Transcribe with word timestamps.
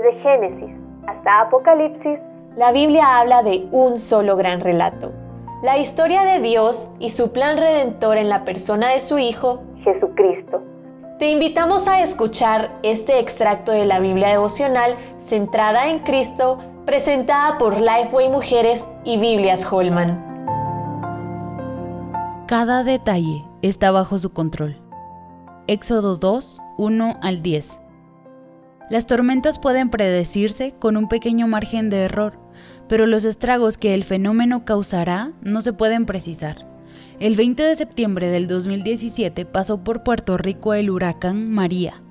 Desde 0.00 0.18
Génesis 0.22 0.76
hasta 1.06 1.42
Apocalipsis, 1.42 2.18
la 2.56 2.72
Biblia 2.72 3.18
habla 3.18 3.42
de 3.42 3.68
un 3.70 3.98
solo 3.98 4.34
gran 4.36 4.60
relato. 4.60 5.12
La 5.62 5.76
historia 5.76 6.22
de 6.22 6.40
Dios 6.40 6.90
y 6.98 7.10
su 7.10 7.32
plan 7.32 7.58
redentor 7.58 8.16
en 8.16 8.30
la 8.30 8.44
persona 8.46 8.88
de 8.88 9.00
su 9.00 9.18
Hijo, 9.18 9.62
Jesucristo. 9.84 10.62
Te 11.18 11.30
invitamos 11.30 11.86
a 11.86 12.00
escuchar 12.00 12.70
este 12.82 13.18
extracto 13.18 13.72
de 13.72 13.84
la 13.84 14.00
Biblia 14.00 14.28
devocional 14.28 14.94
centrada 15.18 15.90
en 15.90 15.98
Cristo, 15.98 16.58
presentada 16.86 17.58
por 17.58 17.78
Lifeway 17.78 18.30
Mujeres 18.30 18.88
y 19.04 19.18
Biblias 19.18 19.70
Holman. 19.70 20.24
Cada 22.46 22.84
detalle 22.84 23.44
está 23.60 23.90
bajo 23.90 24.16
su 24.16 24.32
control. 24.32 24.76
Éxodo 25.66 26.16
2, 26.16 26.58
1 26.78 27.16
al 27.20 27.42
10. 27.42 27.89
Las 28.90 29.06
tormentas 29.06 29.60
pueden 29.60 29.88
predecirse 29.88 30.74
con 30.76 30.96
un 30.96 31.08
pequeño 31.08 31.46
margen 31.46 31.90
de 31.90 31.98
error, 32.02 32.40
pero 32.88 33.06
los 33.06 33.24
estragos 33.24 33.76
que 33.76 33.94
el 33.94 34.02
fenómeno 34.02 34.64
causará 34.64 35.30
no 35.42 35.60
se 35.60 35.72
pueden 35.72 36.06
precisar. 36.06 36.66
El 37.20 37.36
20 37.36 37.62
de 37.62 37.76
septiembre 37.76 38.30
del 38.30 38.48
2017 38.48 39.44
pasó 39.44 39.84
por 39.84 40.02
Puerto 40.02 40.36
Rico 40.38 40.74
el 40.74 40.90
huracán 40.90 41.52
María. 41.52 42.02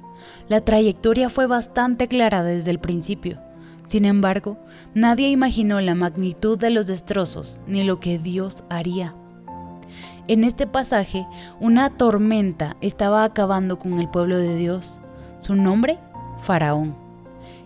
La 0.48 0.62
trayectoria 0.62 1.28
fue 1.28 1.48
bastante 1.48 2.08
clara 2.08 2.44
desde 2.44 2.72
el 2.72 2.80
principio. 2.80 3.40
Sin 3.86 4.06
embargo, 4.06 4.58
nadie 4.94 5.28
imaginó 5.28 5.82
la 5.82 5.96
magnitud 5.96 6.58
de 6.58 6.70
los 6.70 6.88
destrozos 6.88 7.60
ni 7.68 7.84
lo 7.84 8.00
que 8.00 8.20
Dios 8.20 8.64
haría. 8.70 9.14
En 10.30 10.46
este 10.46 10.66
pasaje, 10.66 11.26
una 11.60 11.90
tormenta 11.90 12.78
estaba 12.80 13.26
acabando 13.26 13.80
con 13.80 14.00
el 14.00 14.08
pueblo 14.10 14.38
de 14.38 14.56
Dios. 14.56 15.02
Su 15.40 15.56
nombre, 15.56 15.98
Faraón. 16.42 16.96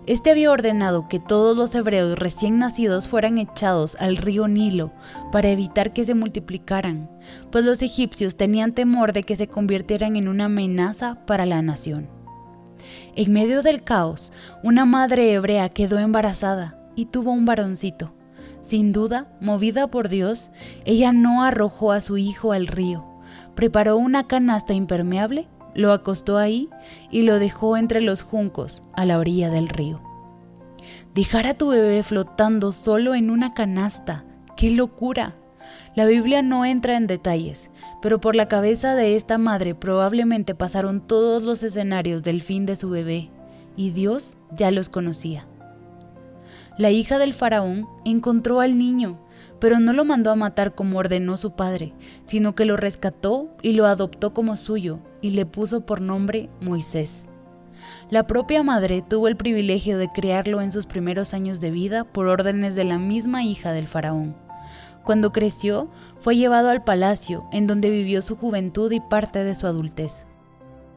Este 0.05 0.31
había 0.31 0.51
ordenado 0.51 1.07
que 1.07 1.19
todos 1.19 1.55
los 1.55 1.73
hebreos 1.75 2.19
recién 2.19 2.59
nacidos 2.59 3.07
fueran 3.07 3.37
echados 3.37 3.95
al 4.01 4.17
río 4.17 4.49
Nilo 4.49 4.91
para 5.31 5.49
evitar 5.49 5.93
que 5.93 6.03
se 6.03 6.13
multiplicaran, 6.13 7.09
pues 7.51 7.63
los 7.63 7.81
egipcios 7.81 8.35
tenían 8.35 8.73
temor 8.73 9.13
de 9.13 9.23
que 9.23 9.37
se 9.37 9.47
convirtieran 9.47 10.17
en 10.17 10.27
una 10.27 10.45
amenaza 10.45 11.23
para 11.25 11.45
la 11.45 11.61
nación. 11.61 12.09
En 13.15 13.31
medio 13.31 13.61
del 13.61 13.83
caos, 13.83 14.33
una 14.61 14.85
madre 14.85 15.31
hebrea 15.31 15.69
quedó 15.69 15.99
embarazada 15.99 16.77
y 16.95 17.05
tuvo 17.05 17.31
un 17.31 17.45
varoncito. 17.45 18.13
Sin 18.61 18.91
duda, 18.91 19.27
movida 19.39 19.87
por 19.87 20.09
Dios, 20.09 20.49
ella 20.83 21.13
no 21.13 21.43
arrojó 21.43 21.91
a 21.91 22.01
su 22.01 22.17
hijo 22.17 22.51
al 22.51 22.67
río. 22.67 23.05
Preparó 23.55 23.97
una 23.97 24.27
canasta 24.27 24.73
impermeable, 24.73 25.47
lo 25.75 25.91
acostó 25.91 26.37
ahí 26.37 26.69
y 27.11 27.23
lo 27.23 27.39
dejó 27.39 27.77
entre 27.77 28.01
los 28.01 28.23
juncos 28.23 28.83
a 28.93 29.05
la 29.05 29.19
orilla 29.19 29.49
del 29.49 29.69
río. 29.69 30.01
Dejar 31.13 31.47
a 31.47 31.53
tu 31.53 31.69
bebé 31.69 32.01
flotando 32.03 32.71
solo 32.71 33.15
en 33.15 33.29
una 33.29 33.53
canasta, 33.53 34.23
¡qué 34.57 34.71
locura! 34.71 35.35
La 35.95 36.05
Biblia 36.05 36.41
no 36.41 36.65
entra 36.65 36.97
en 36.97 37.05
detalles, 37.05 37.69
pero 38.01 38.19
por 38.19 38.35
la 38.35 38.47
cabeza 38.47 38.95
de 38.95 39.15
esta 39.15 39.37
madre 39.37 39.75
probablemente 39.75 40.55
pasaron 40.55 41.01
todos 41.01 41.43
los 41.43 41.61
escenarios 41.61 42.23
del 42.23 42.41
fin 42.41 42.65
de 42.65 42.75
su 42.75 42.89
bebé, 42.89 43.29
y 43.75 43.91
Dios 43.91 44.37
ya 44.51 44.71
los 44.71 44.89
conocía. 44.89 45.45
La 46.77 46.89
hija 46.89 47.19
del 47.19 47.33
faraón 47.33 47.87
encontró 48.03 48.59
al 48.59 48.77
niño, 48.77 49.19
pero 49.59 49.79
no 49.79 49.93
lo 49.93 50.05
mandó 50.05 50.31
a 50.31 50.35
matar 50.35 50.73
como 50.73 50.97
ordenó 50.97 51.37
su 51.37 51.55
padre, 51.55 51.93
sino 52.23 52.55
que 52.55 52.65
lo 52.65 52.77
rescató 52.77 53.55
y 53.61 53.73
lo 53.73 53.85
adoptó 53.85 54.33
como 54.33 54.55
suyo 54.55 54.99
y 55.21 55.31
le 55.31 55.45
puso 55.45 55.85
por 55.85 56.01
nombre 56.01 56.49
Moisés. 56.61 57.27
La 58.09 58.25
propia 58.25 58.63
madre 58.63 59.03
tuvo 59.07 59.27
el 59.27 59.35
privilegio 59.37 59.97
de 59.97 60.09
criarlo 60.09 60.61
en 60.61 60.71
sus 60.71 60.85
primeros 60.85 61.33
años 61.33 61.61
de 61.61 61.71
vida 61.71 62.05
por 62.05 62.27
órdenes 62.27 62.75
de 62.75 62.85
la 62.85 62.97
misma 62.97 63.43
hija 63.43 63.71
del 63.71 63.87
faraón. 63.87 64.35
Cuando 65.03 65.31
creció, 65.31 65.89
fue 66.19 66.37
llevado 66.37 66.69
al 66.69 66.83
palacio, 66.83 67.47
en 67.51 67.67
donde 67.67 67.89
vivió 67.89 68.21
su 68.21 68.35
juventud 68.35 68.91
y 68.91 68.99
parte 68.99 69.43
de 69.43 69.53
su 69.55 69.67
adultez. 69.67 70.25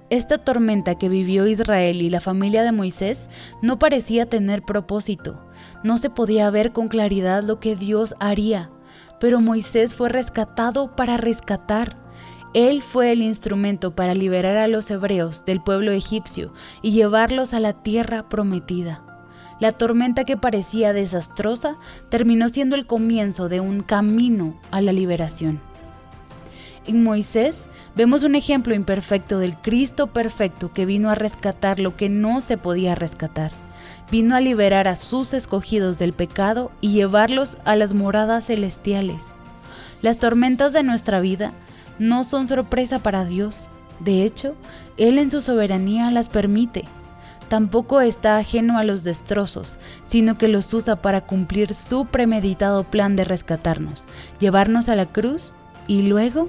Esta 0.09 0.39
tormenta 0.39 0.95
que 0.95 1.09
vivió 1.09 1.49
Israel 1.49 2.01
y 2.01 2.11
la 2.11 2.21
familia 2.21 2.63
de 2.63 2.71
Moisés 2.71 3.29
no 3.61 3.81
parecía 3.81 4.27
tener 4.27 4.63
propósito. 4.63 5.45
No 5.83 5.99
se 5.99 6.11
podía 6.11 6.49
ver 6.51 6.73
con 6.73 6.87
claridad 6.87 7.43
lo 7.43 7.59
que 7.59 7.75
Dios 7.75 8.15
haría, 8.21 8.71
pero 9.19 9.41
Moisés 9.41 9.97
fue 9.97 10.09
rescatado 10.09 10.95
para 10.95 11.17
rescatar. 11.17 11.97
Él 12.55 12.83
fue 12.83 13.11
el 13.11 13.21
instrumento 13.21 13.97
para 13.97 14.15
liberar 14.15 14.59
a 14.59 14.69
los 14.69 14.89
hebreos 14.93 15.45
del 15.45 15.61
pueblo 15.61 15.91
egipcio 15.91 16.53
y 16.83 16.93
llevarlos 16.93 17.53
a 17.53 17.59
la 17.59 17.73
tierra 17.73 18.29
prometida. 18.29 19.03
La 19.59 19.73
tormenta 19.73 20.23
que 20.23 20.37
parecía 20.37 20.93
desastrosa 20.93 21.79
terminó 22.11 22.49
siendo 22.49 22.77
el 22.77 22.87
comienzo 22.87 23.49
de 23.49 23.59
un 23.59 23.83
camino 23.83 24.61
a 24.71 24.81
la 24.81 24.93
liberación. 24.93 25.61
En 26.87 27.03
Moisés 27.03 27.69
vemos 27.97 28.23
un 28.23 28.37
ejemplo 28.37 28.73
imperfecto 28.73 29.41
del 29.41 29.57
Cristo 29.57 30.07
perfecto 30.07 30.73
que 30.73 30.87
vino 30.87 31.11
a 31.11 31.17
rescatar 31.17 31.81
lo 31.81 31.97
que 31.97 32.09
no 32.09 32.41
se 32.41 32.59
podía 32.59 32.95
rescatar. 32.95 33.51
Vino 34.13 34.37
a 34.37 34.41
liberar 34.41 34.87
a 34.87 34.95
sus 34.95 35.35
escogidos 35.35 35.99
del 35.99 36.13
pecado 36.13 36.71
y 36.81 36.93
llevarlos 36.93 37.59
a 37.65 37.75
las 37.75 37.93
moradas 37.93 38.47
celestiales. 38.47 39.33
Las 40.01 40.19
tormentas 40.19 40.73
de 40.73 40.85
nuestra 40.85 41.19
vida 41.19 41.53
no 41.99 42.23
son 42.23 42.47
sorpresa 42.47 43.01
para 43.01 43.25
Dios. 43.25 43.67
De 43.99 44.23
hecho, 44.23 44.55
Él 44.97 45.19
en 45.19 45.33
su 45.33 45.41
soberanía 45.41 46.13
las 46.13 46.29
permite. 46.29 46.85
Tampoco 47.49 48.01
está 48.01 48.37
ajeno 48.37 48.79
a 48.79 48.85
los 48.85 49.03
destrozos, 49.03 49.79
sino 50.05 50.39
que 50.39 50.47
los 50.47 50.73
usa 50.73 50.95
para 50.95 51.23
cumplir 51.23 51.75
su 51.75 52.07
premeditado 52.07 52.85
plan 52.85 53.17
de 53.17 53.25
rescatarnos, 53.25 54.07
llevarnos 54.39 54.89
a 54.89 54.95
la 54.95 55.07
cruz 55.07 55.53
y 55.89 56.03
luego 56.03 56.49